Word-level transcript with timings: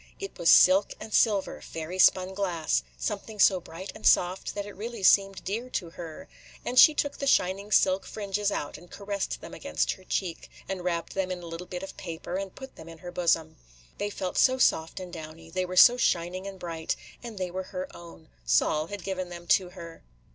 It 0.19 0.35
was 0.39 0.49
silk 0.49 0.93
and 0.99 1.13
silver, 1.13 1.61
fairy 1.61 1.99
spun 1.99 2.33
glass,– 2.33 2.81
something 3.09 3.37
so 3.39 3.59
bright 3.59 3.91
and 3.93 4.03
soft 4.03 4.55
that 4.55 4.65
it 4.65 4.75
really 4.75 5.03
seemed 5.03 5.43
dear 5.43 5.69
to 5.69 5.91
her; 5.91 6.27
and 6.65 6.79
she 6.79 6.95
took 6.95 7.19
the 7.19 7.27
shining 7.27 7.71
silk 7.71 8.07
fringes 8.07 8.49
out 8.51 8.79
and 8.79 8.89
caressed 8.89 9.41
them 9.41 9.53
against 9.53 9.91
her 9.91 10.03
cheek, 10.03 10.49
and 10.67 10.83
wrapped 10.83 11.13
them 11.13 11.29
in 11.29 11.43
a 11.43 11.45
little 11.45 11.67
bit 11.67 11.83
of 11.83 11.97
paper, 11.97 12.37
and 12.37 12.55
put 12.55 12.77
them 12.77 12.89
in 12.89 12.97
her 12.97 13.11
bosom. 13.11 13.57
They 13.99 14.09
felt 14.09 14.39
so 14.39 14.57
soft 14.57 14.99
and 14.99 15.13
downy,– 15.13 15.51
they 15.51 15.65
were 15.67 15.77
so 15.77 15.97
shining 15.97 16.47
and 16.47 16.57
bright,– 16.57 16.95
and 17.23 17.37
they 17.37 17.51
were 17.51 17.65
her 17.69 17.87
own,– 17.95 18.29
Sol 18.57 18.87
had 18.87 19.03
given 19.03 19.29
them 19.29 19.45
to 19.45 19.69
her. 19.69 20.01